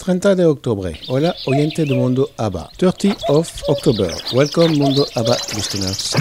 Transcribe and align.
30 0.00 0.34
de 0.34 0.46
octubre. 0.46 0.98
Hola, 1.08 1.34
oyente 1.46 1.84
de 1.84 1.94
Mundo 1.94 2.30
ABBA. 2.38 2.70
30 2.78 3.16
of 3.28 3.48
October. 3.68 4.10
Welcome, 4.32 4.78
Mundo 4.78 5.06
ABBA 5.14 5.36
listeners. 5.54 6.14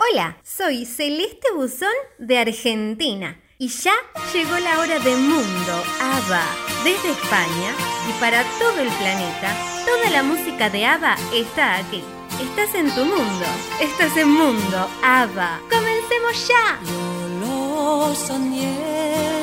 Hola, 0.00 0.38
soy 0.44 0.86
Celeste 0.86 1.48
Buzón 1.54 1.88
de 2.18 2.38
Argentina. 2.38 3.40
Y 3.58 3.68
ya 3.68 3.94
llegó 4.32 4.56
la 4.60 4.78
hora 4.78 5.00
de 5.00 5.16
Mundo 5.16 5.72
ABBA. 6.00 6.44
Desde 6.84 7.10
España 7.10 7.74
y 8.08 8.20
para 8.20 8.44
todo 8.60 8.80
el 8.80 8.88
planeta, 8.88 9.56
toda 9.84 10.10
la 10.10 10.22
música 10.22 10.70
de 10.70 10.86
ABBA 10.86 11.16
está 11.34 11.76
aquí. 11.78 12.02
Estás 12.40 12.72
en 12.76 12.88
tu 12.94 13.04
mundo. 13.04 13.46
Estás 13.80 14.16
en 14.16 14.30
Mundo 14.30 14.88
ABBA. 15.02 15.60
¡Comencemos 15.68 16.46
ya! 16.46 16.78
Yo 16.86 17.46
lo 17.46 18.14
soñé 18.14 19.37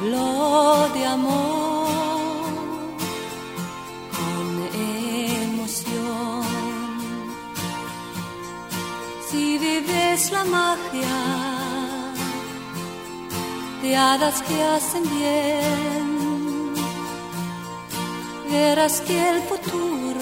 habló 0.00 0.88
de 0.94 1.04
amor 1.04 1.88
con 4.16 4.46
emoción. 5.42 6.42
Si 9.28 9.58
vives 9.58 10.30
la 10.32 10.44
magia 10.44 11.18
de 13.82 13.96
hadas 13.96 14.42
que 14.42 14.62
hacen 14.62 15.02
bien, 15.02 16.74
verás 18.50 19.00
que 19.02 19.30
el 19.30 19.42
futuro 19.42 20.20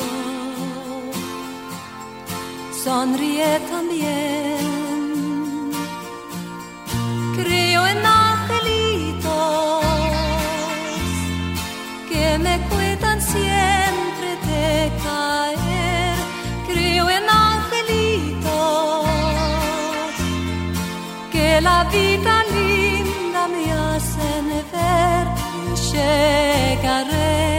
sonríe 2.85 3.61
también. 3.71 4.59
Creo 7.37 7.87
en 7.87 8.03
angelitos 8.03 8.38
me 12.39 12.59
cuidan 12.69 13.21
siempre 13.21 14.31
de 14.51 14.91
caer. 15.05 16.17
Creo 16.69 17.11
en 17.11 17.25
angelitos 17.29 19.07
que 21.33 21.61
la 21.61 21.85
vida 21.85 22.45
linda 22.55 23.49
me 23.49 23.73
hacen 23.73 24.47
ver 24.73 25.27
y 25.65 25.77
llegaré. 25.93 27.58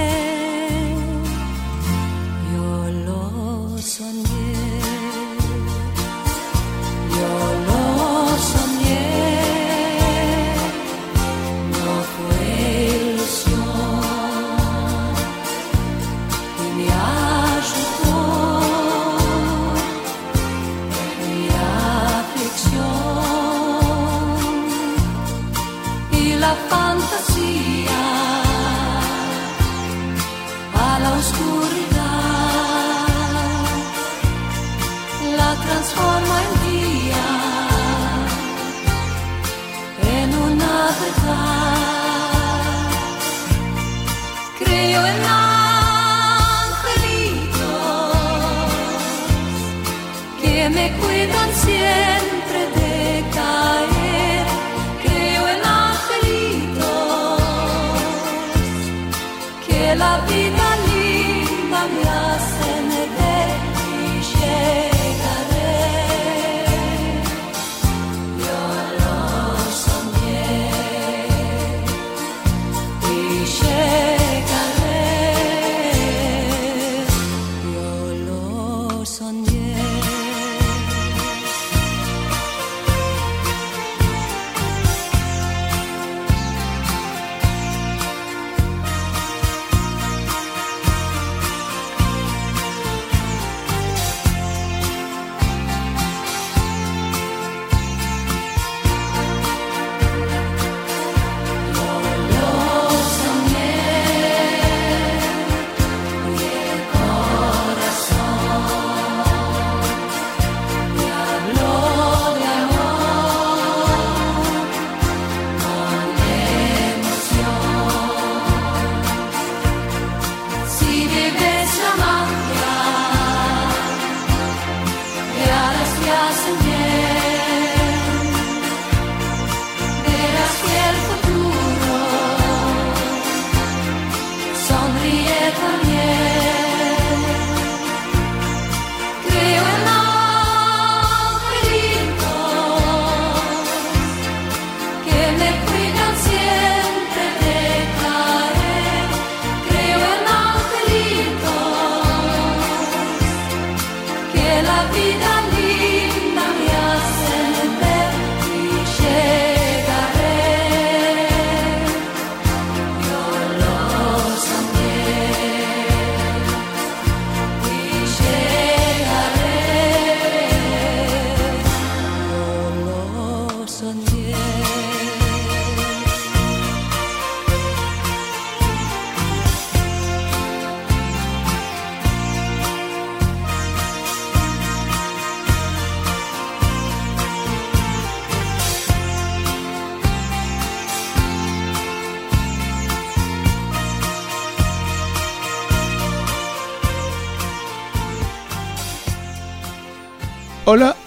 Creo 44.60 45.06
en 45.06 45.29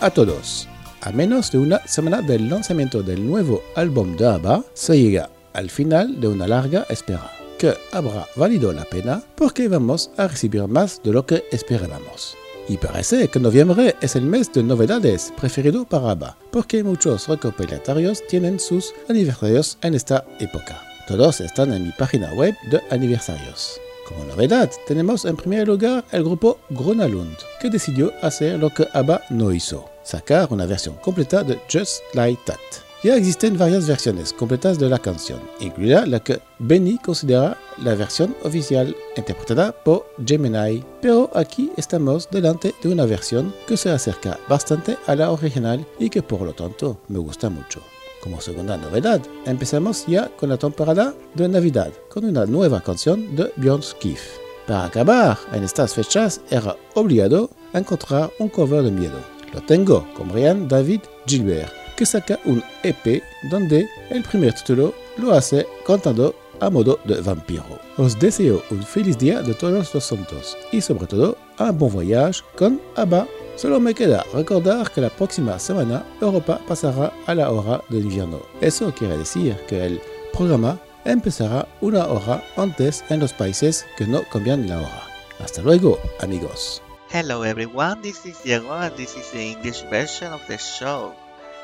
a 0.03 0.11
todos. 0.11 0.69
A 1.01 1.13
menos 1.13 1.51
de 1.53 1.59
una 1.59 1.87
semana 1.87 2.21
del 2.21 2.49
lanzamiento 2.51 3.03
del 3.03 3.25
nuevo 3.25 3.63
álbum 3.77 4.17
de 4.17 4.27
ABBA, 4.27 4.65
se 4.75 5.01
llega 5.01 5.31
al 5.53 5.71
final 5.71 6.21
de 6.21 6.29
una 6.29 6.49
larga 6.49 6.85
espera, 6.89 7.31
que 7.57 7.75
habrá 7.93 8.27
valido 8.35 8.73
la 8.73 8.85
pena 8.85 9.23
porque 9.37 9.69
vamos 9.69 10.11
a 10.17 10.27
recibir 10.27 10.67
más 10.67 11.01
de 11.05 11.13
lo 11.13 11.25
que 11.25 11.45
esperábamos. 11.53 12.37
Y 12.69 12.77
parece 12.79 13.29
que 13.29 13.41
noviembre 13.41 13.95
es 14.01 14.17
el 14.17 14.25
mes 14.25 14.53
de 14.53 14.63
novedades 14.63 15.33
preferido 15.41 15.85
para 15.85 16.11
ABBA, 16.11 16.37
porque 16.51 16.83
muchos 16.83 17.29
recopilatorios 17.29 18.27
tienen 18.27 18.59
sus 18.59 18.93
aniversarios 19.09 19.79
en 19.83 19.95
esta 19.95 20.25
época. 20.41 20.83
Todos 21.07 21.41
están 21.41 21.73
en 21.73 21.85
mi 21.85 21.93
página 21.93 22.33
web 22.35 22.57
de 22.71 22.81
aniversarios. 22.91 23.81
Como 24.09 24.25
novedad, 24.25 24.71
tenemos 24.87 25.25
en 25.25 25.37
primer 25.37 25.69
lugar 25.69 26.05
el 26.11 26.25
grupo 26.25 26.59
Gronalund, 26.71 27.37
que 27.61 27.71
decidió 27.71 28.13
hacer 28.21 28.59
lo 28.59 28.71
que 28.71 28.87
ABBA 28.93 29.23
no 29.31 29.53
hizo, 29.53 29.92
sacar 30.03 30.49
una 30.51 30.67
versión 30.67 30.97
completa 30.97 31.43
de 31.43 31.61
Just 31.71 32.03
Like 32.15 32.43
That. 32.47 32.59
Ya 33.03 33.17
existen 33.17 33.59
varias 33.59 33.89
versiones 33.89 34.33
completas 34.33 34.79
de 34.79 34.89
la 34.89 34.99
canción, 34.99 35.41
incluida 35.59 36.07
la 36.07 36.21
que 36.21 36.41
Benny 36.61 36.99
considera 36.99 37.59
la 37.79 37.97
versión 37.97 38.37
oficial 38.45 38.95
interpretada 39.17 39.73
por 39.73 40.07
Gemini, 40.25 40.85
pero 41.01 41.29
aquí 41.35 41.73
estamos 41.77 42.31
delante 42.31 42.73
de 42.81 42.89
una 42.91 43.05
versión 43.05 43.53
que 43.67 43.77
se 43.77 43.91
acerca 43.91 44.39
bastante 44.49 44.97
a 45.09 45.17
la 45.17 45.33
original 45.33 45.85
y 45.99 46.11
que 46.11 46.23
por 46.23 46.43
lo 46.43 46.53
tanto 46.53 47.01
me 47.09 47.19
gusta 47.19 47.51
mucho. 47.51 47.83
Como 48.23 48.41
segunda 48.41 48.77
novedad, 48.77 49.21
empezamos 49.47 50.07
ya 50.07 50.29
con 50.37 50.51
la 50.51 50.57
temporada 50.57 51.13
de 51.35 51.49
Navidad, 51.49 51.93
con 52.09 52.25
una 52.25 52.47
nueva 52.47 52.81
canción 52.83 53.35
de 53.35 53.53
Björn 53.57 53.83
Skiff. 53.83 54.39
Para 54.69 54.85
acabar 54.85 55.37
en 55.53 55.65
estas 55.65 55.93
fechas 55.93 56.41
era 56.51 56.77
obligado 56.95 57.51
encontrar 57.73 58.31
un 58.39 58.49
cover 58.49 58.85
de 58.85 58.93
miedo. 58.93 59.32
Lo 59.53 59.61
tengo 59.61 60.07
Brian 60.33 60.67
David 60.67 61.01
Gilbert, 61.27 61.71
que 61.97 62.07
saca 62.07 62.39
un 62.45 62.63
EP 62.83 63.23
donde 63.51 63.89
el 64.11 64.23
primer 64.23 64.55
título 64.55 64.95
lo 65.19 65.33
hace 65.33 65.67
cantando 65.87 66.35
a 66.61 66.71
modo 66.71 66.99
de 67.05 67.21
vampiro. 67.21 67.65
Os 67.99 68.19
deseo 68.19 68.63
un 68.71 68.83
feliz 68.83 69.19
día 69.19 69.43
de 69.43 69.53
todos 69.55 69.93
los 69.93 70.05
santos 70.05 70.57
y 70.71 70.81
sobre 70.81 71.07
todo 71.07 71.37
un 71.59 71.79
bon 71.79 71.93
voyage 71.93 72.43
con 72.57 72.81
ABBA. 72.97 73.27
Solo 73.57 73.79
me 73.79 73.95
queda 73.95 74.25
recordar 74.33 74.91
que 74.91 75.03
la 75.03 75.11
próxima 75.11 75.59
semana 75.59 76.07
Europa 76.21 76.61
pasará 76.67 77.13
a 77.27 77.35
la 77.35 77.51
hora 77.51 77.83
de 77.91 77.99
invierno. 77.99 78.41
Eso 78.61 78.95
quiere 78.95 79.19
decir 79.19 79.57
que 79.69 79.85
el 79.85 80.01
programa 80.33 80.81
empezará 81.05 81.69
una 81.81 82.07
hora 82.07 82.43
antes 82.57 83.05
en 83.11 83.21
los 83.21 83.33
países 83.33 83.85
que 83.99 84.07
no 84.07 84.23
cambian 84.31 84.69
la 84.69 84.79
hora. 84.79 85.03
Hasta 85.41 85.61
luego, 85.61 85.99
amigos. 86.21 86.81
Hello 87.13 87.43
everyone, 87.43 88.01
this 88.01 88.25
is 88.25 88.41
Diego 88.41 88.73
and 88.73 88.97
this 88.97 89.15
is 89.19 89.31
the 89.33 89.53
English 89.53 89.83
version 89.93 90.33
of 90.33 90.41
the 90.49 90.57
show. 90.57 91.15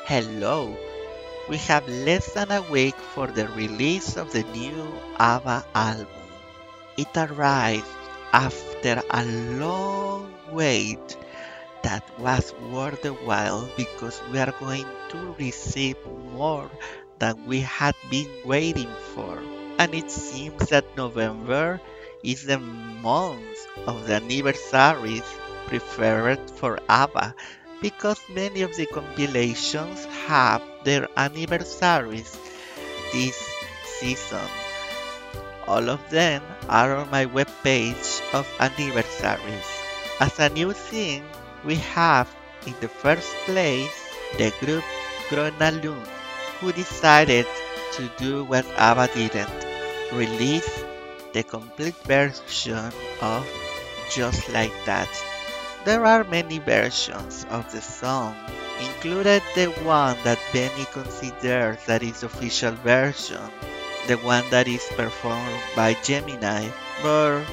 Hello! 0.05 0.77
We 1.49 1.57
have 1.65 1.87
less 1.87 2.33
than 2.33 2.51
a 2.51 2.61
week 2.61 2.93
for 2.93 3.25
the 3.25 3.47
release 3.57 4.15
of 4.15 4.31
the 4.31 4.43
new 4.53 4.85
ABBA 5.17 5.65
album. 5.73 6.29
It 6.97 7.09
arrived 7.17 7.89
after 8.31 9.01
a 9.09 9.25
long 9.57 10.31
wait 10.51 11.17
that 11.81 12.05
was 12.19 12.53
worth 12.69 13.01
the 13.01 13.13
while 13.13 13.67
because 13.75 14.21
we 14.31 14.37
are 14.37 14.53
going 14.59 14.85
to 15.09 15.33
receive 15.39 15.97
more 16.31 16.69
than 17.17 17.47
we 17.47 17.61
had 17.61 17.95
been 18.11 18.29
waiting 18.45 18.93
for. 19.15 19.41
And 19.79 19.95
it 19.95 20.11
seems 20.11 20.69
that 20.69 20.95
November 20.95 21.81
is 22.23 22.45
the 22.45 22.59
month 22.59 23.67
of 23.87 24.07
the 24.07 24.15
anniversaries 24.15 25.23
preferred 25.67 26.39
for 26.51 26.79
ABBA 26.89 27.35
because 27.81 28.19
many 28.33 28.61
of 28.61 28.75
the 28.75 28.85
compilations 28.87 30.05
have 30.27 30.61
their 30.83 31.07
anniversaries 31.15 32.37
this 33.13 33.37
season. 33.85 34.49
All 35.67 35.89
of 35.89 36.01
them 36.09 36.41
are 36.67 36.95
on 36.95 37.09
my 37.11 37.25
webpage 37.25 38.21
of 38.33 38.47
anniversaries. 38.59 39.69
As 40.19 40.39
a 40.39 40.49
new 40.49 40.73
thing, 40.73 41.23
we 41.63 41.75
have 41.95 42.27
in 42.65 42.73
the 42.81 42.89
first 42.89 43.31
place 43.45 43.95
the 44.37 44.51
group 44.59 44.83
Gronalund, 45.29 46.07
who 46.59 46.73
decided 46.73 47.45
to 47.93 48.09
do 48.17 48.43
what 48.43 48.65
ABBA 48.77 49.07
didn't, 49.13 49.65
release 50.11 50.83
the 51.33 51.43
complete 51.43 51.95
version 52.05 52.91
of 53.21 53.47
Just 54.11 54.49
Like 54.49 54.73
That. 54.85 55.09
There 55.85 56.05
are 56.05 56.23
many 56.23 56.59
versions 56.59 57.45
of 57.49 57.71
the 57.71 57.81
song, 57.81 58.35
included 58.79 59.41
the 59.55 59.67
one 59.83 60.17
that 60.23 60.39
Benny 60.51 60.85
considers 60.91 61.77
that 61.85 62.03
is 62.03 62.23
official 62.23 62.73
version, 62.83 63.41
the 64.07 64.17
one 64.17 64.43
that 64.49 64.67
is 64.67 64.83
performed 64.95 65.59
by 65.75 65.93
Gemini, 66.03 66.67
but 67.03 67.43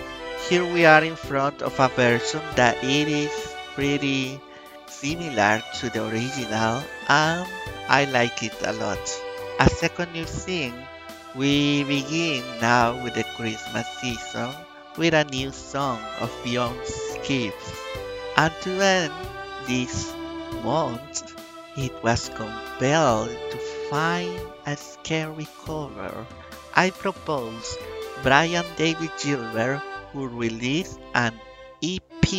here 0.48 0.64
we 0.64 0.84
are 0.84 1.02
in 1.02 1.16
front 1.16 1.62
of 1.62 1.78
a 1.80 1.88
version 1.88 2.42
that 2.54 2.76
it 2.82 3.08
is 3.08 3.54
pretty 3.74 4.40
similar 4.86 5.62
to 5.78 5.90
the 5.90 6.06
original 6.06 6.82
and 7.08 7.46
I 7.88 8.04
like 8.06 8.42
it 8.42 8.54
a 8.64 8.72
lot. 8.72 8.98
A 9.60 9.68
second 9.68 10.12
new 10.12 10.24
thing, 10.24 10.74
we 11.36 11.84
begin 11.84 12.42
now 12.62 12.96
with 13.04 13.12
the 13.12 13.24
Christmas 13.36 13.86
season 14.00 14.54
with 14.96 15.12
a 15.12 15.24
new 15.24 15.52
song 15.52 16.00
of 16.18 16.32
Beyond's 16.42 17.18
Gifts. 17.28 17.72
And 18.38 18.52
to 18.62 18.70
end 18.80 19.12
this 19.66 20.14
month, 20.64 21.36
it 21.76 21.92
was 22.02 22.30
compelled 22.30 23.28
to 23.28 23.58
find 23.90 24.40
a 24.64 24.78
scary 24.78 25.46
cover. 25.66 26.26
I 26.74 26.88
propose 26.88 27.76
Brian 28.22 28.64
David 28.76 29.10
Gilbert 29.22 29.82
who 30.12 30.28
released 30.28 30.98
an 31.14 31.34
EP 31.84 32.32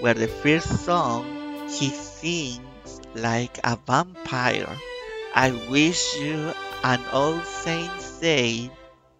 where 0.00 0.14
the 0.14 0.26
first 0.26 0.84
song 0.84 1.24
he 1.68 1.90
sings 1.90 3.00
like 3.14 3.60
a 3.62 3.78
vampire. 3.86 4.76
I 5.32 5.52
wish 5.70 6.18
you 6.18 6.52
an 6.82 7.00
All 7.12 7.40
Saints 7.42 8.05
Day 8.20 8.70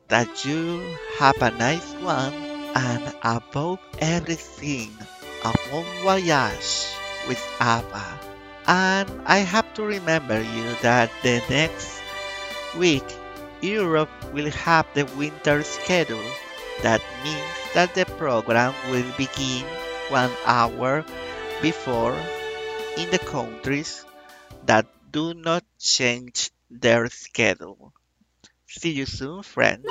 that 0.09 0.45
you 0.45 0.81
have 1.19 1.41
a 1.43 1.51
nice 1.51 1.93
one 2.03 2.33
and 2.75 3.15
above 3.23 3.79
everything 3.99 4.91
a 5.45 5.53
bon 5.71 5.85
voyage 6.03 6.87
with 7.29 7.41
ABBA. 7.61 8.07
And 8.67 9.09
I 9.27 9.39
have 9.39 9.73
to 9.75 9.83
remember 9.85 10.41
you 10.41 10.67
that 10.83 11.11
the 11.23 11.43
next 11.49 12.03
week 12.77 13.05
Europe 13.61 14.11
will 14.33 14.51
have 14.51 14.87
the 14.95 15.05
winter 15.17 15.63
schedule. 15.63 16.31
That 16.83 17.01
means 17.25 17.57
that 17.75 17.95
the 17.95 18.07
program 18.19 18.75
will 18.91 19.07
begin 19.17 19.65
one 20.09 20.33
hour 20.45 21.05
before 21.63 22.17
in 22.97 23.11
the 23.11 23.19
countries 23.19 24.05
that 24.67 24.87
do 25.11 25.33
not 25.35 25.65
change 25.79 26.51
their 26.71 27.09
schedule. 27.09 27.96
See 28.79 28.93
you 28.93 29.07
soon, 29.07 29.43
friends. 29.43 29.87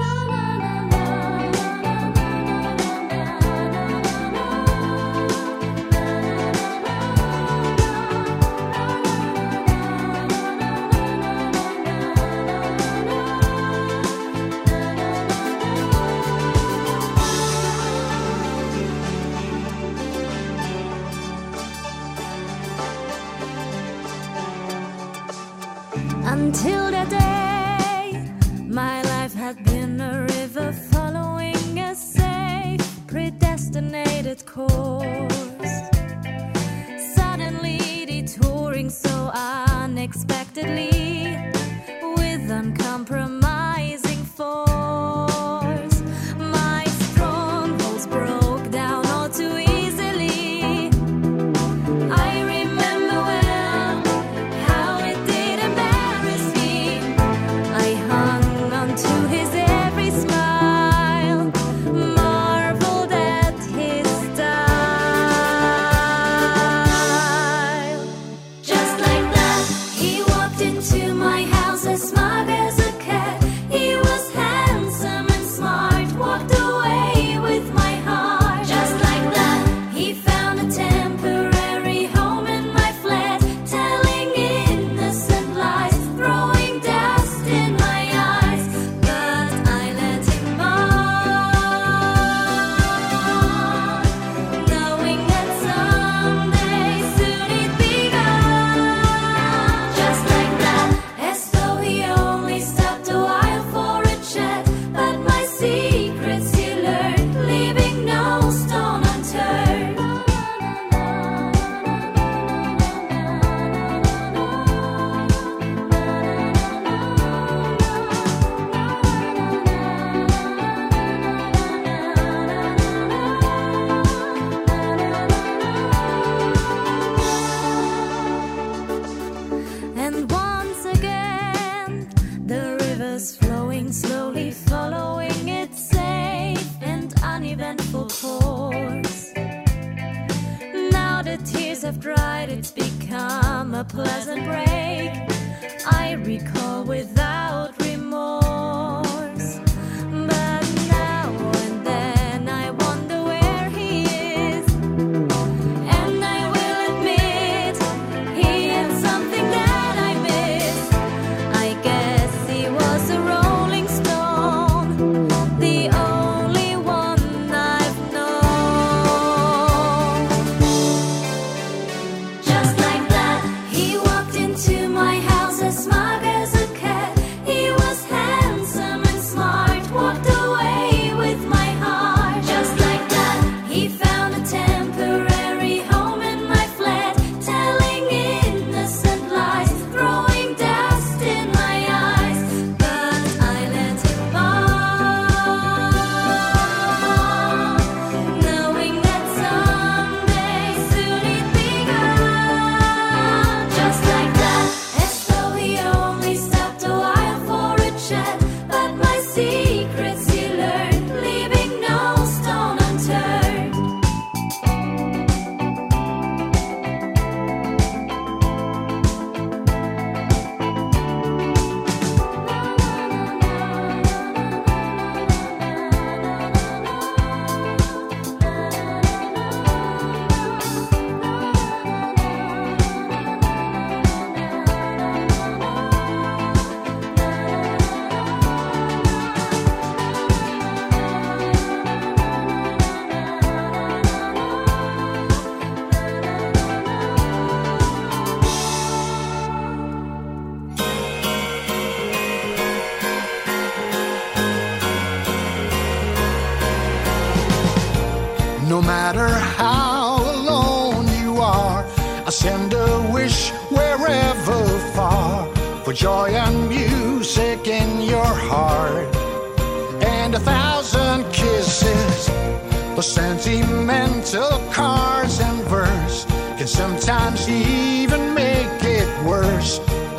Unexpectedly, 40.58 40.95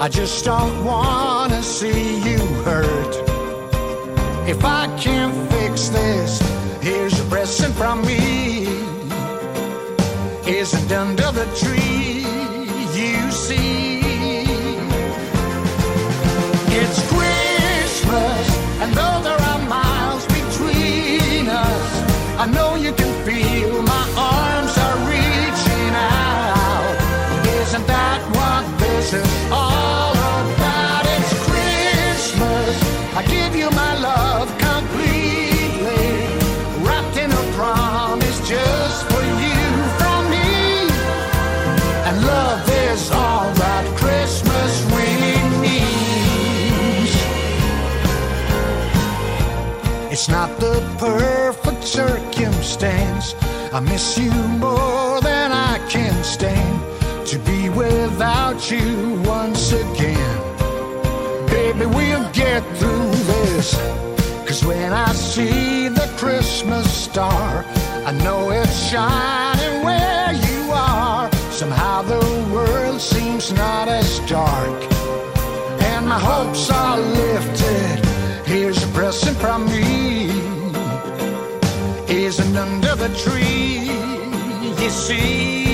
I 0.06 0.08
just 0.08 0.44
don't 0.44 0.84
wanna 0.84 1.60
see 1.64 2.20
you. 2.30 2.35
I 52.82 53.80
miss 53.80 54.18
you 54.18 54.30
more 54.58 55.20
than 55.22 55.50
I 55.50 55.78
can 55.88 56.22
stand 56.22 57.26
to 57.26 57.38
be 57.38 57.70
without 57.70 58.70
you 58.70 59.22
once 59.24 59.72
again. 59.72 60.38
Baby, 61.46 61.86
we'll 61.86 62.30
get 62.32 62.62
through 62.76 63.10
this. 63.10 63.74
Cause 64.46 64.62
when 64.62 64.92
I 64.92 65.10
see 65.12 65.88
the 65.88 66.06
Christmas 66.18 66.86
star, 66.92 67.64
I 68.04 68.12
know 68.12 68.50
it's 68.50 68.90
shining 68.90 69.82
where 69.82 70.32
you 70.34 70.70
are. 70.72 71.32
Somehow 71.50 72.02
the 72.02 72.50
world 72.52 73.00
seems 73.00 73.52
not 73.52 73.88
as 73.88 74.20
dark, 74.28 74.82
and 75.80 76.06
my 76.06 76.18
hopes 76.18 76.70
are 76.70 76.98
lifted. 76.98 78.04
Here's 78.44 78.82
a 78.84 78.88
present 78.88 79.36
from 79.38 79.64
me 79.66 80.55
under 82.56 82.94
the 82.94 83.08
tree, 83.16 83.90
you 84.82 84.90
see. 84.90 85.65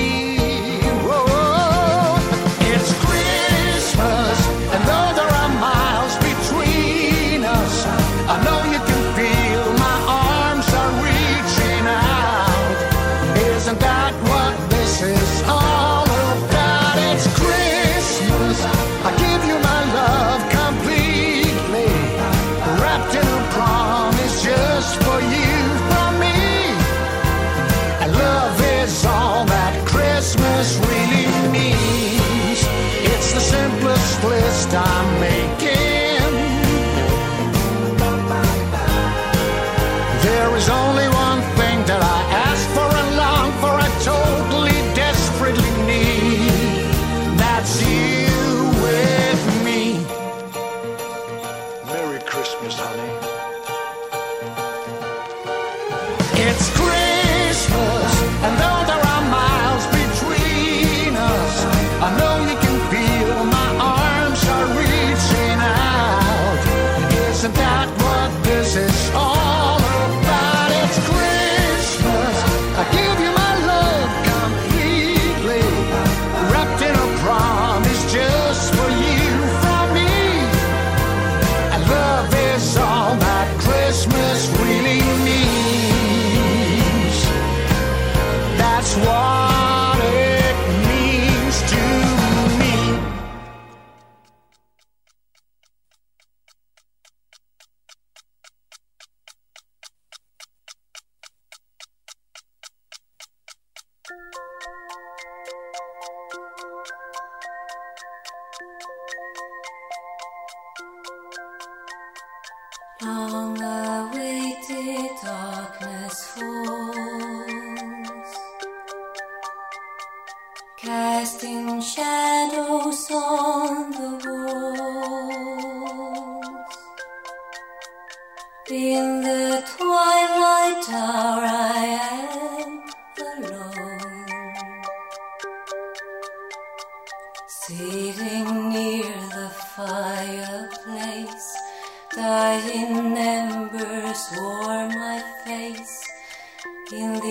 time 34.73 35.22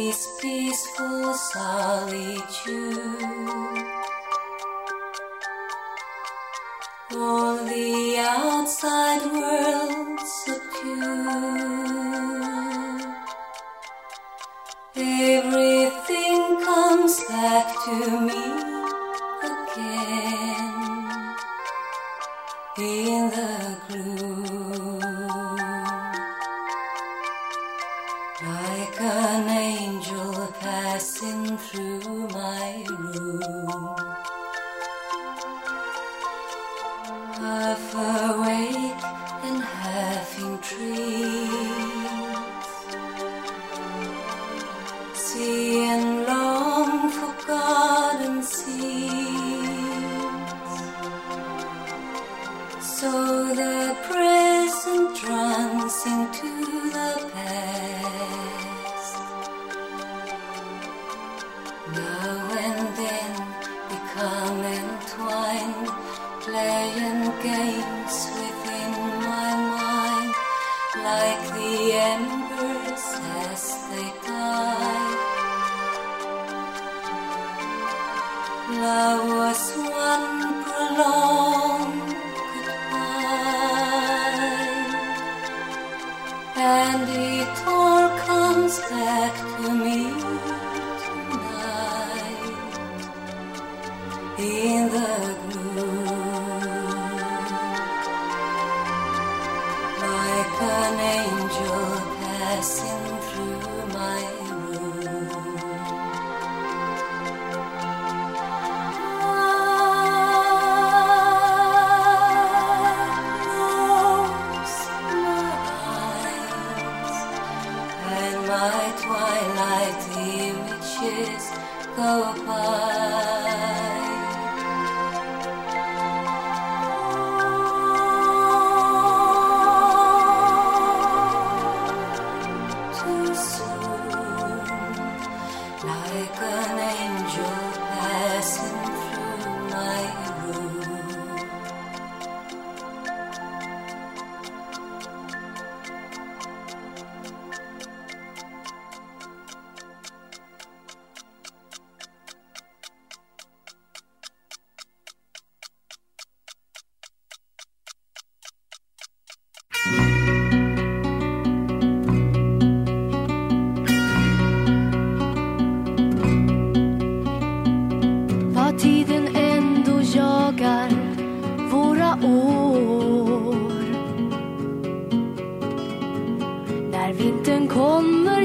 this 0.04 0.26
peaceful 0.40 1.32
solitude. 1.34 2.98
All 7.14 7.56
the 7.72 8.16
outside 8.18 9.22
world 9.38 10.18
subdued. 10.40 11.52
Everything 14.96 16.40
comes 16.66 17.14
back 17.28 17.66
to 17.84 17.96
me 18.26 18.61
through 31.72 32.11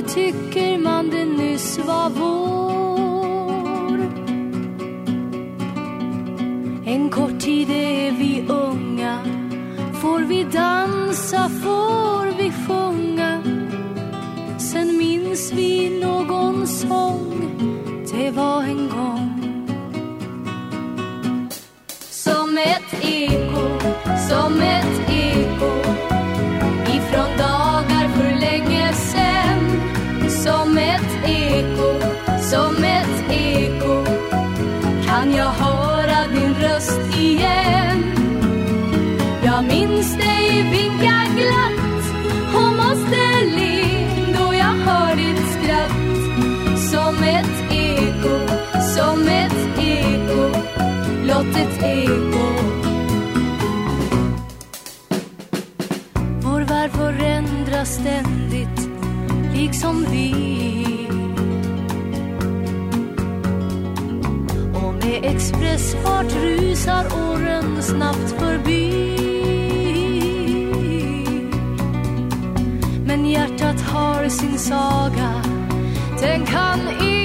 tycker 0.07 0.77
man 0.77 1.09
det 1.09 1.25
nyss 1.25 1.79
var 1.79 2.09
vår. 2.09 2.77
En 6.85 7.09
kort 7.09 7.39
tid 7.39 7.69
är 7.69 8.11
vi 8.11 8.45
unga, 8.47 9.19
får 10.01 10.19
vi 10.19 10.43
dansa, 10.43 11.49
får 11.49 12.37
vi 12.37 12.51
sjunga. 12.51 13.43
Sen 14.59 14.97
minns 14.97 15.51
vi 15.53 15.99
någon 16.01 16.67
sång, 16.67 17.49
det 18.11 18.31
var 18.31 18.63
en 18.63 18.89
gång. 18.89 19.33
Som 22.09 22.57
ett 22.57 23.05
eko, 23.05 23.67
som 24.29 24.61
ett 24.61 25.06
som 32.51 32.83
ett 32.83 33.31
eko. 33.31 34.05
Kan 35.05 35.31
jag 35.35 35.51
höra 35.51 36.27
din 36.33 36.53
röst 36.53 37.17
igen. 37.19 38.03
Jag 39.43 39.63
minns 39.63 40.17
dig 40.17 40.69
vinka 40.71 41.21
glatt. 41.35 42.03
Och 42.55 42.71
måste 42.75 43.45
le 43.55 43.83
då 44.37 44.53
jag 44.53 44.75
hör 44.85 45.15
ditt 45.15 45.47
skratt. 45.51 46.79
Som 46.91 47.23
ett 47.23 47.73
eko, 47.73 48.37
som 48.95 49.27
ett 49.27 49.79
eko. 49.79 50.49
Blott 51.23 51.57
ett 51.57 51.83
eko. 51.83 52.47
Vår 56.41 56.61
värld 56.61 56.91
förändras 56.91 57.89
ständigt 57.93 58.89
liksom 59.53 60.05
vi. 60.11 60.86
Expressfart 65.47 66.33
rusar 66.33 67.05
åren 67.29 67.83
snabbt 67.83 68.31
förbi. 68.39 69.17
Men 73.05 73.25
hjärtat 73.25 73.81
har 73.81 74.29
sin 74.29 74.59
saga. 74.59 75.43
Den 76.21 76.45
kan 76.45 76.79
inte 77.01 77.16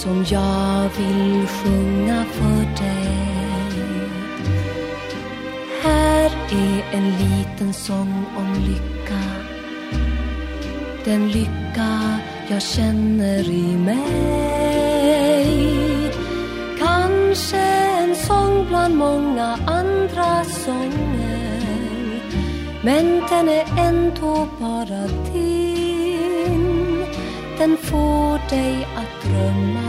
som 0.00 0.24
jag 0.28 0.88
vill 0.98 1.46
sjunga 1.46 2.24
för 2.24 2.84
dig. 2.84 3.18
Här 5.82 6.30
är 6.50 6.84
en 6.92 7.10
liten 7.10 7.72
sång 7.72 8.24
om 8.36 8.54
lycka. 8.54 9.22
Den 11.04 11.28
lycka 11.28 12.18
jag 12.48 12.62
känner 12.62 13.50
i 13.50 13.76
mig. 13.76 14.06
Kanske 16.78 17.60
en 18.02 18.16
sång 18.16 18.66
bland 18.68 18.96
många 18.96 19.58
andra 19.66 20.44
sånger. 20.44 21.60
Men 22.82 23.22
den 23.30 23.48
är 23.48 23.64
ändå 23.78 24.48
bara 24.60 25.06
din. 25.32 25.70
Den 27.60 27.76
får 27.76 28.50
dig 28.50 28.88
att 28.96 29.24
drömma, 29.24 29.79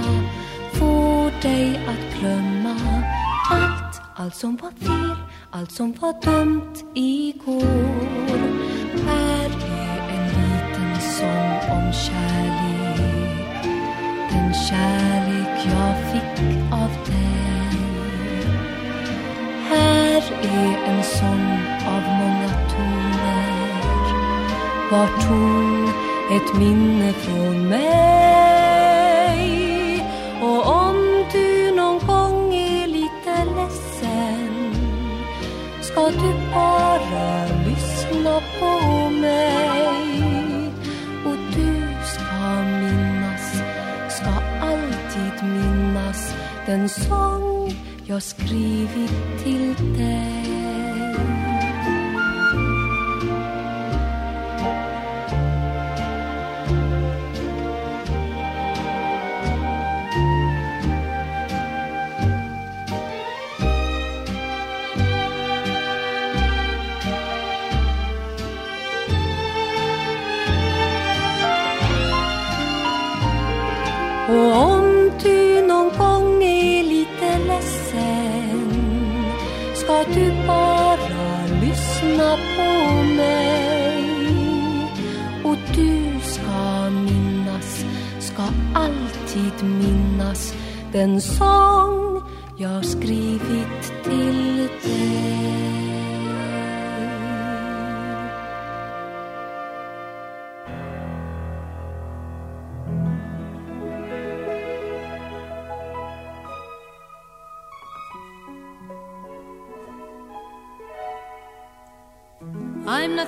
allt, 4.22 4.36
som 4.36 4.58
var 4.62 4.72
fel, 4.72 5.16
allt 5.52 5.72
som 5.72 5.94
var 6.02 6.14
dumt 6.22 6.76
igår. 6.94 8.38
Här 9.08 9.50
är 9.86 9.98
en 10.16 10.28
liten 10.28 11.02
sång 11.18 11.54
om 11.76 11.94
kärlek, 11.94 13.64
den 14.32 14.54
kärlek 14.54 15.66
jag 15.66 15.96
fick 16.12 16.44
av 16.72 16.92
dig. 17.06 17.80
Här 19.70 20.24
är 20.44 20.74
en 20.92 21.04
sång 21.04 21.52
av 21.88 22.02
många 22.20 22.52
toner 22.72 23.72
Var 24.92 25.08
ton 25.22 25.88
ett 26.36 26.60
minne 26.60 27.14
från 27.14 27.70
mig 27.70 28.31
en 46.72 46.80
Den 46.80 46.90
sång 46.90 47.76
jag 48.06 48.24
skrivit 48.24 49.44
till 49.44 49.76
dig. 49.98 50.41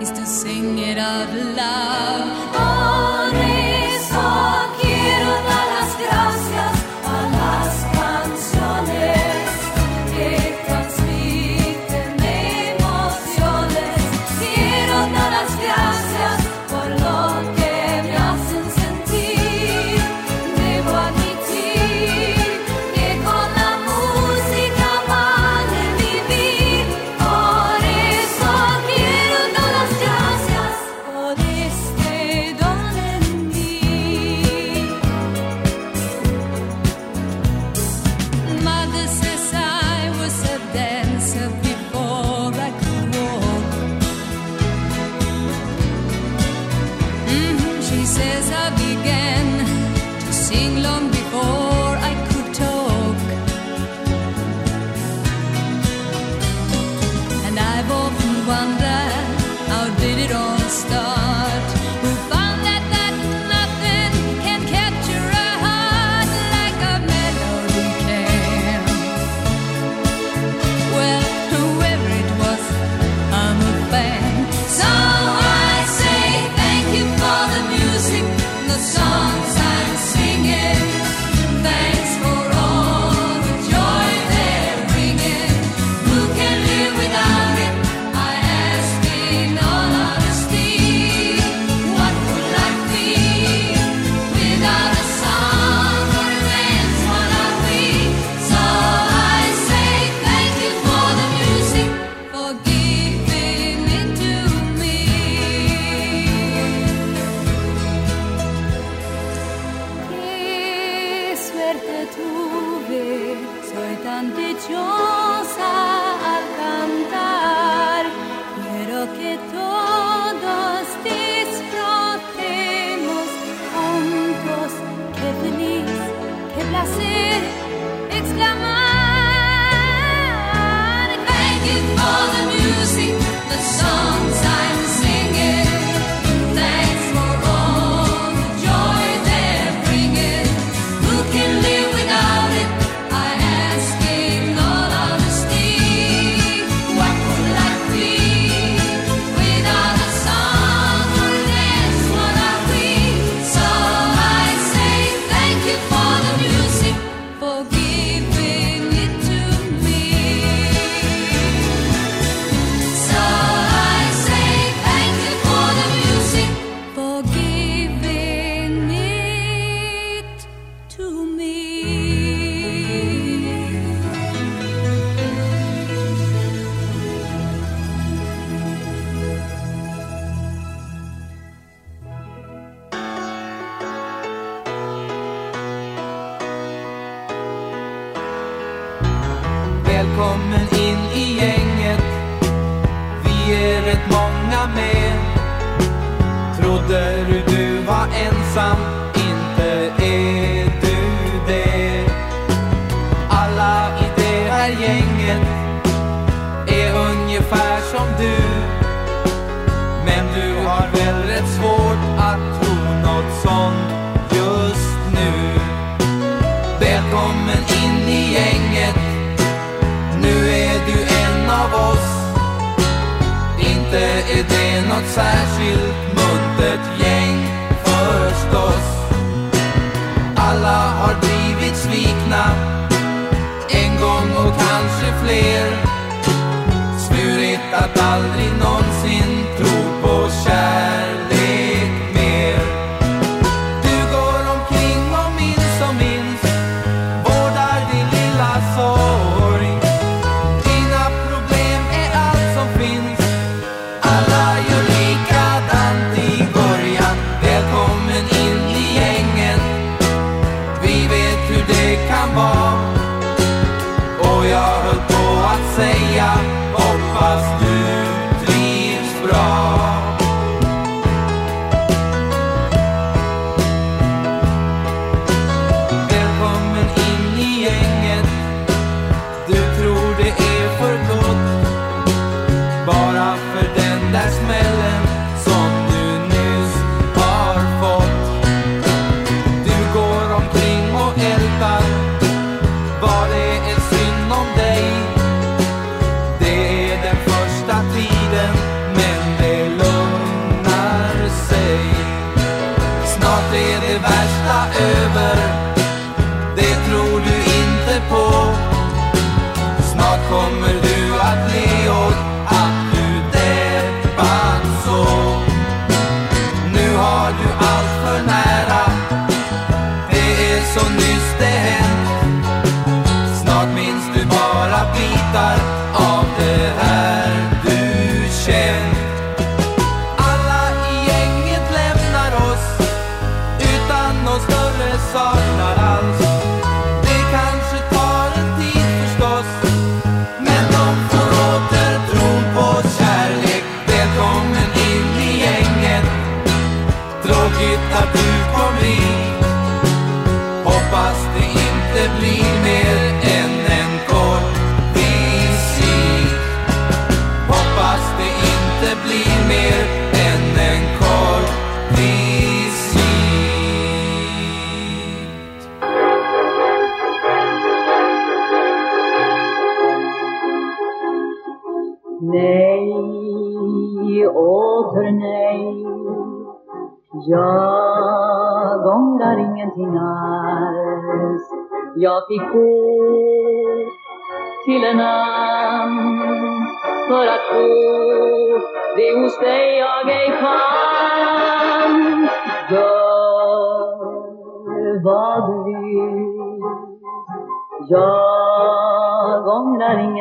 is 0.00 0.10
to 0.10 0.26
sing 0.26 0.78
it 0.78 0.98
out 0.98 1.32
loud. 1.56 2.44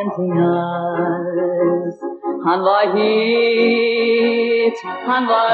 Sentinels. 0.03 1.97
Han 2.45 2.59
var 2.59 2.85
hit, 2.95 4.77
han 5.05 5.27
var 5.27 5.47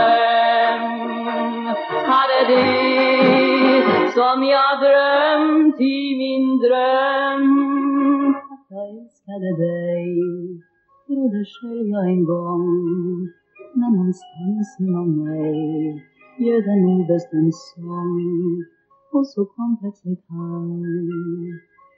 öm, 0.67 1.75
hade 2.11 2.39
det 2.47 4.11
som 4.13 4.43
jag 4.43 4.71
drömt 4.79 5.81
i 5.81 6.17
min 6.17 6.59
dröm. 6.59 7.45
Jag 8.69 8.89
älskade 8.89 9.49
dig 9.57 10.07
trodde 11.07 11.45
själv 11.45 11.87
jag 11.87 12.05
en 12.07 12.25
gång, 12.25 12.65
men 13.75 13.91
någonstans 13.91 14.77
inom 14.79 15.23
mig 15.23 15.55
ljöd 16.39 16.67
en 16.67 16.85
obestämd 16.85 17.55
sång. 17.55 18.19
Och 19.11 19.27
så 19.27 19.45
kom 19.45 19.77
plötsligt 19.79 20.25
han, 20.27 20.83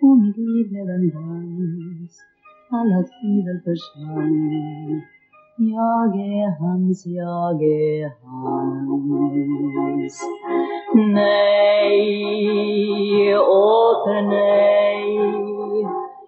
och 0.02 0.18
mitt 0.18 0.38
liv 0.38 0.70
blev 0.70 0.90
en 0.90 1.10
dans. 1.10 2.31
alla 2.74 3.04
tvivel 3.04 3.60
försvann. 3.66 5.02
Jag 5.58 6.16
är 6.16 6.60
hans, 6.60 7.06
jag 7.06 7.64
är 7.64 8.12
hans. 8.24 10.16
Nej, 10.96 12.28
åter 13.38 14.22
nej. 14.22 15.88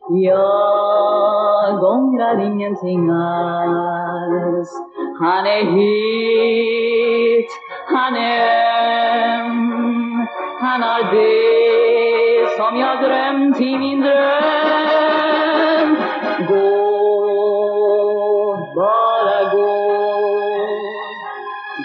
Jag 0.10 1.84
ångrar 1.84 2.45
ingenting 2.45 3.10
alls. 3.10 4.71
Han 5.19 5.45
är 5.45 5.63
hit, 5.75 7.51
han 7.88 8.15
är 8.15 8.39
öm. 9.39 10.27
Han 10.62 10.82
har 10.82 11.03
det 11.15 12.47
som 12.58 12.79
jag 12.79 13.03
drömt 13.03 13.62
i 13.62 13.77
min 13.77 14.01
dröm. 14.01 14.93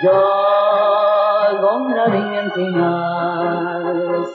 Jag 0.03 1.65
ångrar 1.65 2.15
ingenting 2.15 2.77
alls. 2.77 4.31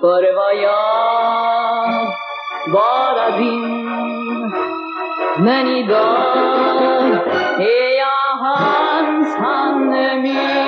För 0.00 0.34
var 0.34 0.52
jag, 0.62 2.08
bara 2.72 3.38
din. 3.38 4.50
Men 5.38 5.66
idag 5.68 7.16
är 7.58 7.98
jag 7.98 8.36
hans, 8.44 9.36
han 9.38 9.94
är 9.94 10.16
min. 10.16 10.63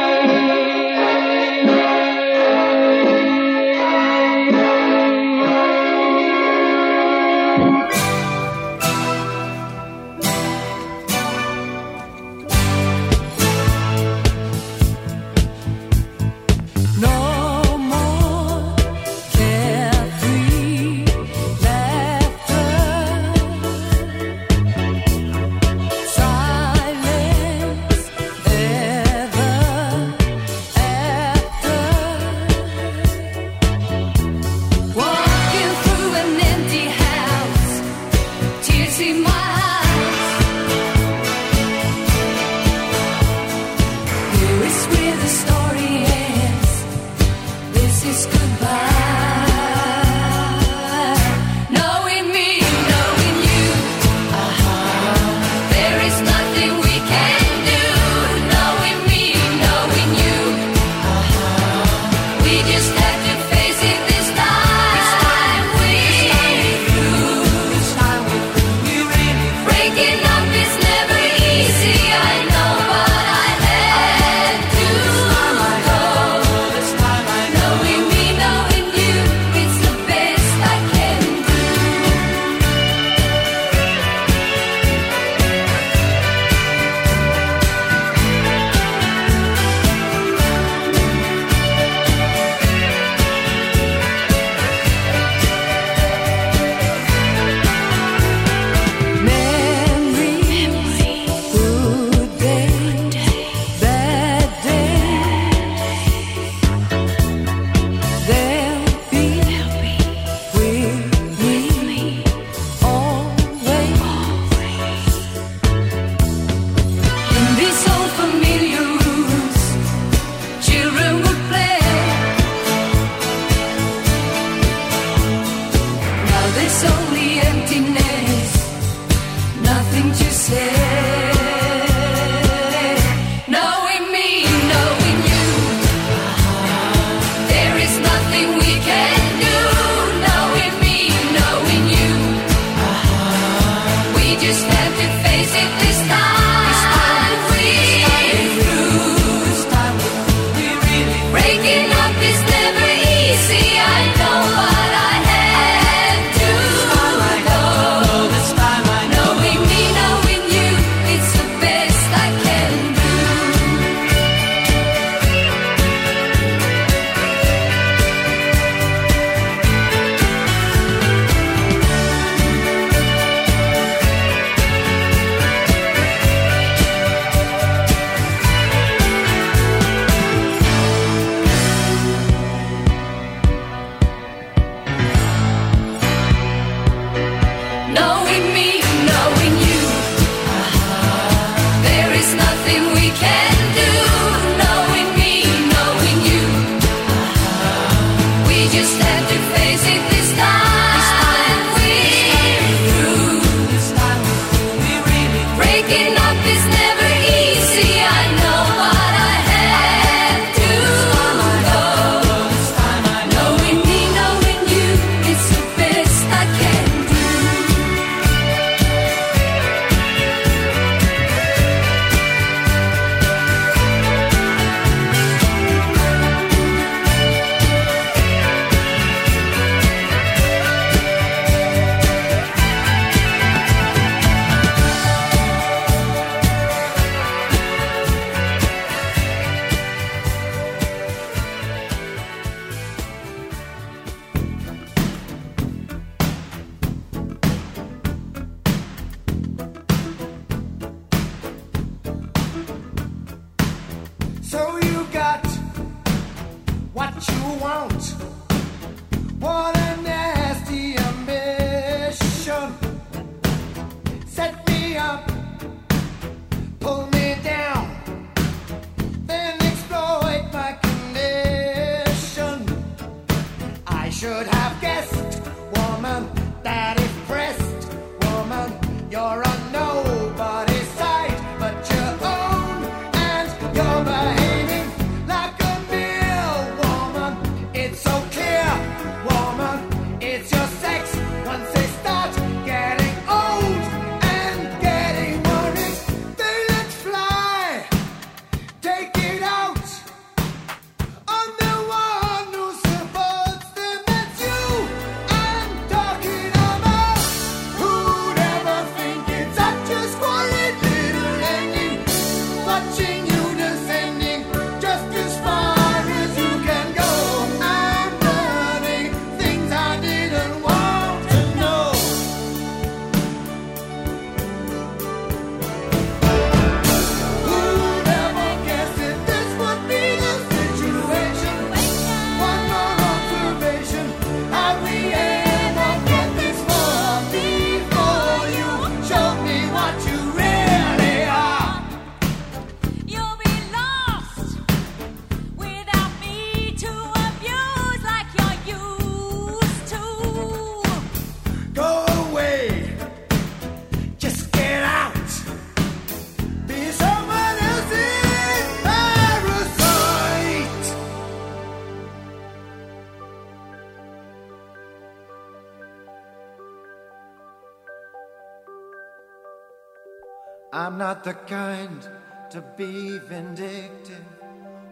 I'm 370.77 370.99
not 370.99 371.25
the 371.25 371.33
kind 371.33 372.07
to 372.51 372.61
be 372.77 373.17
vindictive, 373.17 374.27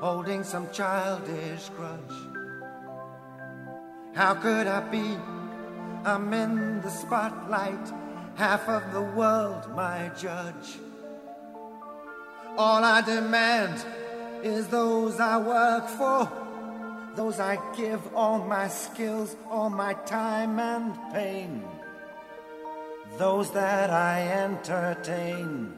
holding 0.00 0.42
some 0.42 0.70
childish 0.72 1.68
grudge. 1.76 2.18
How 4.14 4.32
could 4.32 4.66
I 4.66 4.80
be? 4.88 5.18
I'm 6.06 6.32
in 6.32 6.80
the 6.80 6.88
spotlight, 6.88 7.92
half 8.34 8.66
of 8.66 8.94
the 8.94 9.02
world 9.02 9.76
my 9.76 10.10
judge. 10.18 10.78
All 12.56 12.82
I 12.82 13.02
demand 13.02 13.84
is 14.42 14.68
those 14.68 15.20
I 15.20 15.36
work 15.36 15.86
for, 15.86 16.32
those 17.14 17.38
I 17.38 17.58
give 17.76 18.00
all 18.14 18.38
my 18.38 18.68
skills, 18.68 19.36
all 19.50 19.68
my 19.68 19.92
time 20.06 20.58
and 20.58 20.96
pain, 21.12 21.62
those 23.18 23.50
that 23.52 23.90
I 23.90 24.28
entertain. 24.44 25.72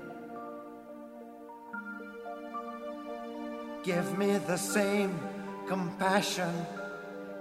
Give 3.85 4.19
me 4.19 4.39
the 4.39 4.57
same 4.57 5.19
compassion 5.69 6.55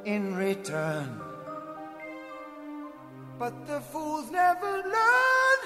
in 0.06 0.36
return. 0.36 1.22
But 3.40 3.68
the 3.68 3.80
fools 3.82 4.30
never 4.32 4.72
learn. 4.96 5.60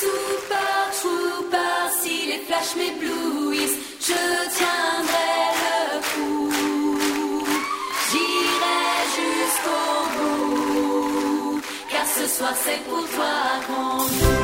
Super 0.00 0.72
Trooper, 1.00 1.90
si 2.00 2.26
les 2.26 2.42
flashs 2.46 2.74
m'éblouissent, 2.76 3.78
je 4.00 4.22
tiendrai 4.56 5.51
ce 12.22 12.28
soir 12.36 12.54
c'est 12.54 12.82
pour 12.84 13.04
toi 13.08 13.32
qu'on 13.66 14.41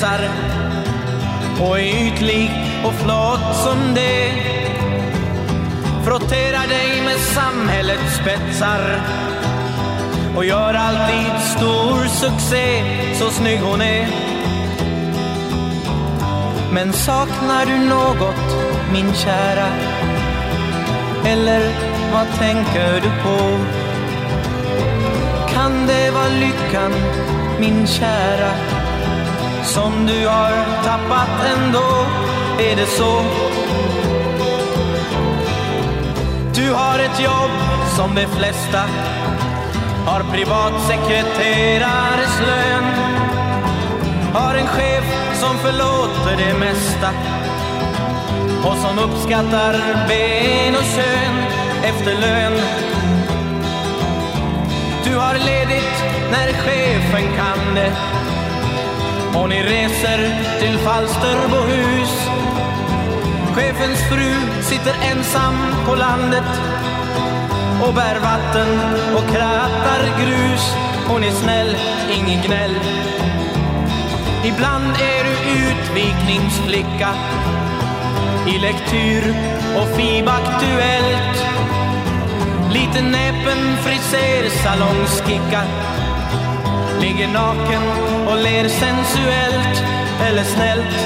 kändiskretsar 0.00 0.30
och 1.60 1.78
är 1.78 2.06
ytlig 2.06 2.50
och 2.84 2.94
flott 2.94 3.56
som 3.56 3.94
det. 3.94 4.30
Frotterar 6.04 6.68
dig 6.68 7.02
med 7.04 7.16
samhällets 7.16 8.16
spetsar 8.22 9.00
och 10.36 10.44
gör 10.44 10.74
alltid 10.74 11.42
stor 11.56 12.04
succé, 12.04 12.82
så 13.14 13.30
snygg 13.30 13.60
hon 13.60 13.80
är. 13.80 14.08
Men 16.72 16.92
saknar 16.92 17.66
du 17.66 17.78
något, 17.78 18.56
min 18.92 19.14
kära? 19.14 19.68
Eller 21.26 21.62
vad 22.12 22.26
tänker 22.38 22.94
du 22.94 23.10
på? 23.22 23.58
Kan 25.54 25.86
det 25.86 26.10
vara 26.10 26.28
lyckan, 26.28 26.92
min 27.60 27.86
kära? 27.86 28.79
Som 29.64 30.06
du 30.06 30.26
har 30.26 30.50
tappat 30.84 31.44
ändå, 31.56 32.06
är 32.58 32.76
det 32.76 32.86
så? 32.86 33.22
Du 36.54 36.72
har 36.72 36.98
ett 36.98 37.20
jobb 37.20 37.50
som 37.96 38.14
de 38.14 38.26
flesta 38.26 38.80
har 40.06 40.22
privatsekreterares 40.32 42.40
lön. 42.46 42.84
Har 44.34 44.54
en 44.54 44.66
chef 44.66 45.04
som 45.34 45.58
förlåter 45.58 46.36
det 46.36 46.54
mesta 46.58 47.10
och 48.64 48.76
som 48.76 48.98
uppskattar 48.98 49.72
ben 50.08 50.76
och 50.76 50.84
kön 50.84 51.44
efter 51.82 52.14
lön. 52.20 52.52
Du 55.04 55.16
har 55.16 55.34
ledigt 55.34 56.04
när 56.30 56.52
chefen 56.52 57.22
kan 57.36 57.74
det 57.74 58.09
och 59.34 59.48
ni 59.48 59.62
reser 59.62 60.20
till 60.60 60.78
Falsterbohus 60.78 62.30
Chefens 63.54 64.00
fru 64.08 64.62
sitter 64.62 64.94
ensam 65.10 65.54
på 65.86 65.94
landet 65.94 66.50
och 67.82 67.94
bär 67.94 68.20
vatten 68.20 68.68
och 69.16 69.34
krattar 69.34 70.02
grus. 70.20 70.74
Hon 71.08 71.24
är 71.24 71.30
snäll, 71.30 71.76
ingen 72.12 72.42
gnäll. 72.42 72.74
Ibland 74.44 74.92
är 74.94 75.24
du 75.24 75.34
utvikningsflicka 75.70 77.08
i 78.46 78.58
lektyr 78.58 79.34
och 79.76 79.88
FIB-aktuellt. 79.96 81.36
Lite 82.72 83.02
näpen 83.02 83.76
frisersalongskicka 83.82 85.62
ligger 87.00 87.28
naken 87.28 87.82
och 88.28 88.36
ler 88.36 88.68
sensuellt 88.68 89.82
eller 90.26 90.44
snällt. 90.44 90.96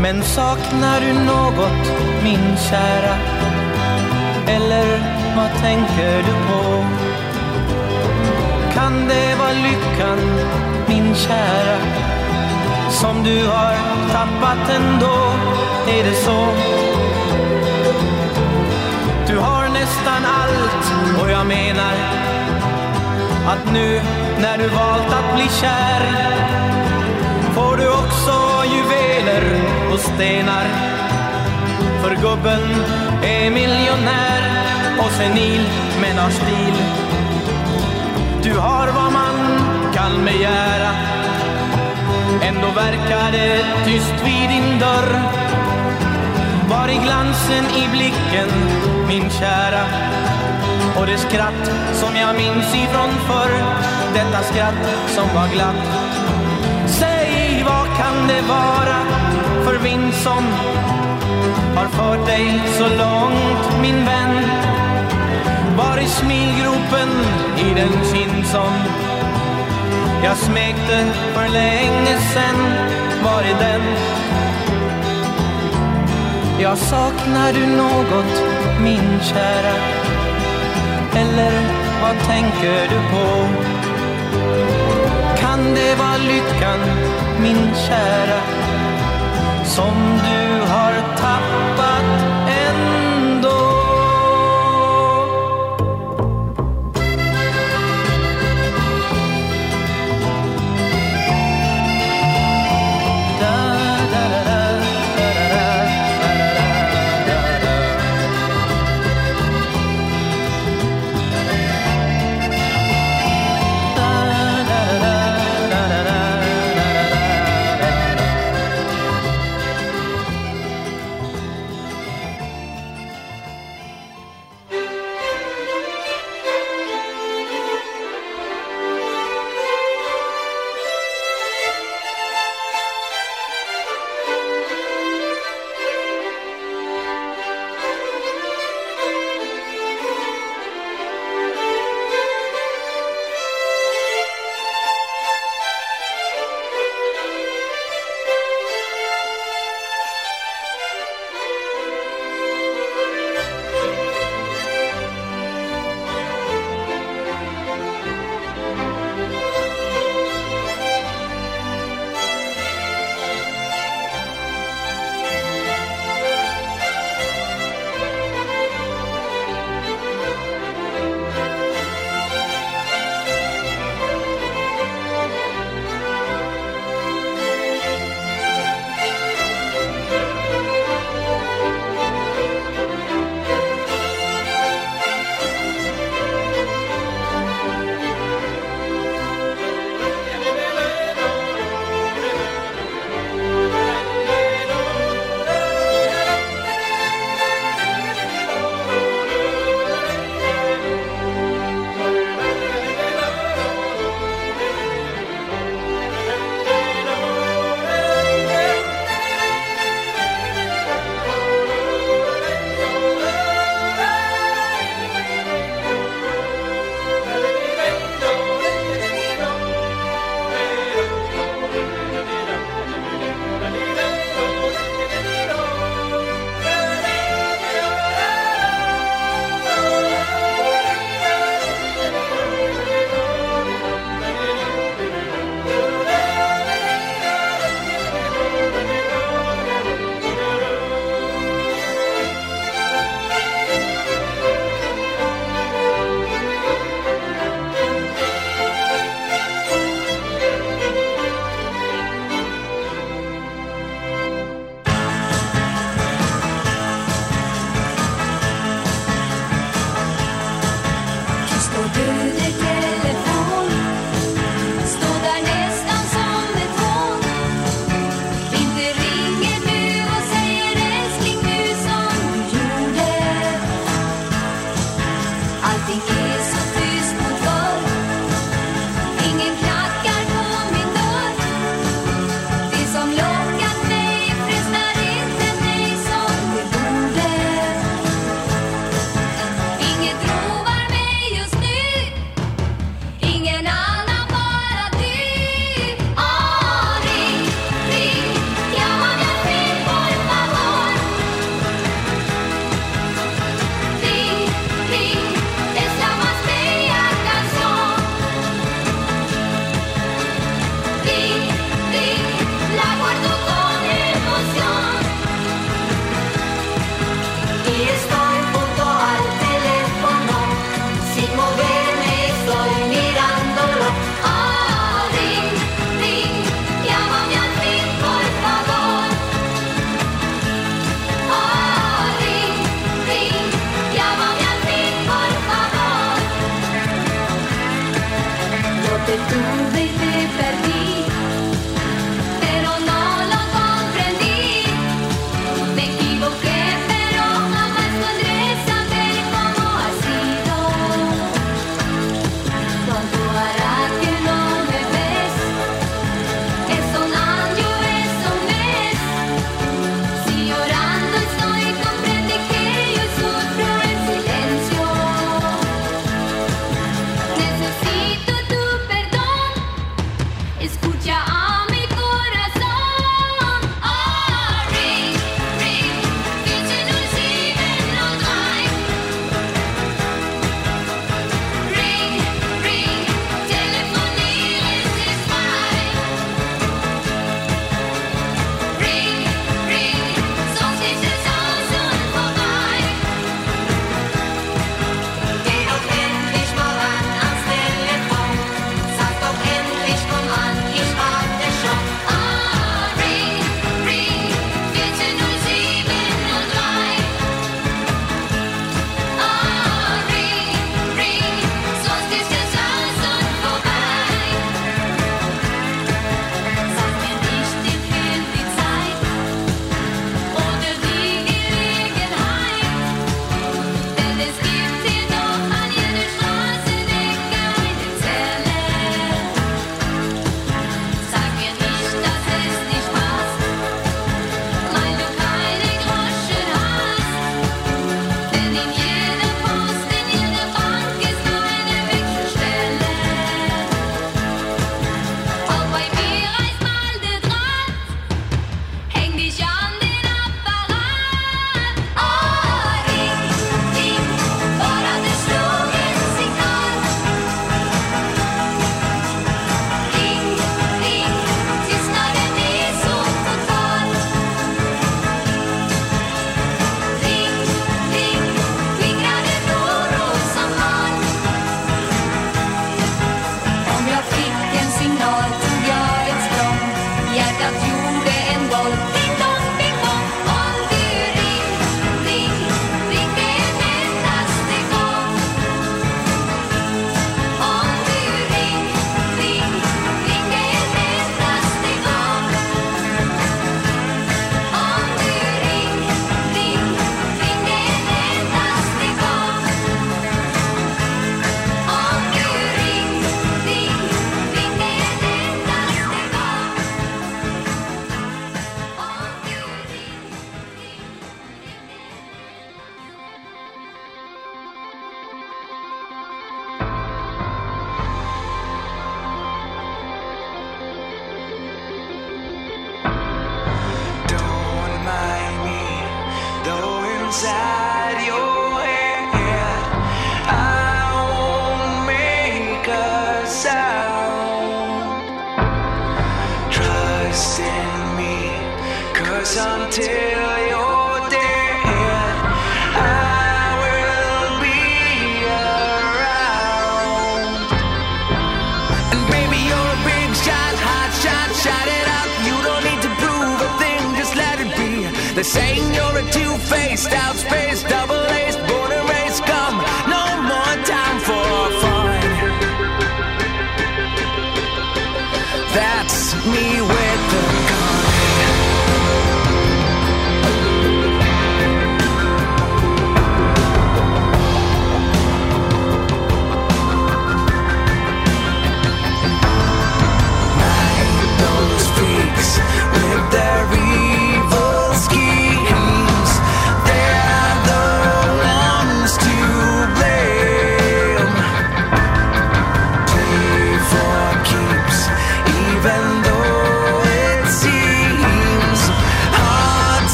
Men 0.00 0.22
saknar 0.22 1.00
du 1.00 1.12
något, 1.12 1.92
min 2.24 2.56
kära? 2.56 3.16
Eller 4.46 4.86
vad 5.36 5.50
tänker 5.62 6.16
du 6.16 6.32
på? 6.48 6.84
Kan 8.74 9.08
det 9.08 9.34
vara 9.38 9.52
lyckan, 9.52 10.18
min 10.88 11.14
kära? 11.14 11.78
Som 12.90 13.24
du 13.24 13.46
har 13.46 13.76
tappat 14.12 14.70
ändå, 14.70 15.32
är 15.88 16.04
det 16.04 16.14
så? 16.14 16.46
Du 19.26 19.38
har 19.38 19.68
nästan 19.68 20.24
allt 20.24 21.22
och 21.22 21.30
jag 21.30 21.46
menar 21.46 22.35
att 23.46 23.72
nu 23.72 24.00
när 24.42 24.58
du 24.58 24.68
valt 24.68 25.12
att 25.12 25.34
bli 25.34 25.48
kär 25.60 26.02
får 27.54 27.76
du 27.76 27.88
också 27.88 28.64
juveler 28.74 29.44
och 29.92 30.00
stenar 30.00 30.66
för 32.02 32.14
gubben 32.14 32.62
är 33.22 33.50
miljonär 33.50 34.42
och 34.98 35.10
senil 35.10 35.66
men 36.00 36.18
har 36.18 36.30
stil. 36.30 36.74
Du 38.42 38.58
har 38.58 38.86
vad 38.86 39.12
man 39.12 39.36
kan 39.94 40.24
begära. 40.24 40.90
Ändå 42.42 42.66
verkar 42.66 43.32
det 43.32 43.64
tyst 43.84 44.14
vid 44.24 44.48
din 44.48 44.78
dörr. 44.78 45.22
Var 46.70 46.88
är 46.88 47.02
glansen 47.04 47.64
i 47.64 47.88
blicken, 47.88 48.48
min 49.08 49.30
kära? 49.30 49.86
Och 50.98 51.06
det 51.06 51.18
skratt 51.18 51.64
som 51.92 52.16
jag 52.16 52.36
minns 52.36 52.74
ifrån 52.74 53.10
förr. 53.28 53.52
Detta 54.14 54.42
skratt 54.42 54.82
som 55.08 55.28
var 55.34 55.48
glatt. 55.54 55.86
Säg, 56.86 57.64
vad 57.64 57.86
kan 57.96 58.28
det 58.28 58.42
vara 58.48 58.98
för 59.64 59.78
vind 59.78 60.14
som 60.14 60.44
har 61.76 61.88
fört 61.88 62.26
dig 62.26 62.62
så 62.78 62.88
långt 62.88 63.80
min 63.82 64.04
vän 64.04 64.36
Var 65.76 65.98
i 65.98 66.06
smilgropen 66.06 67.08
i 67.58 67.74
den 67.74 67.92
kind 68.12 68.46
som 68.46 68.72
jag 70.24 70.36
smekte 70.36 71.06
för 71.34 71.48
länge 71.48 72.18
sen 72.34 72.58
Var 73.24 73.42
är 73.42 73.58
den? 73.58 73.82
Jag 76.60 76.78
saknar 76.78 77.52
du 77.52 77.66
något 77.66 78.42
min 78.80 79.20
kära 79.22 80.05
eller 81.20 81.52
vad 82.02 82.16
tänker 82.26 82.88
du 82.92 82.98
på? 83.12 83.26
Kan 85.40 85.74
det 85.74 85.94
vara 85.94 86.16
lyckan 86.16 86.80
min 87.40 87.74
kära 87.74 88.40
som 89.64 89.94
du 90.24 90.60
har 90.72 90.92
tappat 91.16 91.55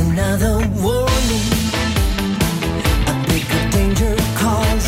another 0.00 0.56
warning. 0.82 1.48
A 3.10 3.14
bigger 3.28 3.64
danger 3.76 4.14
calls. 4.40 4.86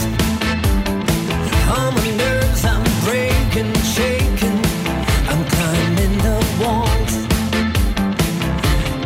All 1.72 1.90
my 1.92 2.10
nerves, 2.16 2.64
I'm 2.64 2.84
breaking, 3.04 3.72
shaking. 3.94 4.60
I'm 5.30 5.42
climbing 5.54 6.16
the 6.26 6.38
walls, 6.62 7.14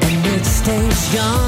and 0.07 0.27
it 0.35 0.45
stays 0.45 1.15
young. 1.15 1.46